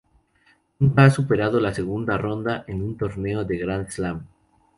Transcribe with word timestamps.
Nunca 0.79 1.05
ha 1.05 1.11
superado 1.11 1.59
la 1.59 1.75
segunda 1.75 2.17
ronda 2.17 2.63
en 2.67 2.81
un 2.81 2.97
torneo 2.97 3.45
de 3.45 3.57
Grand 3.59 3.87
Slam. 3.87 4.25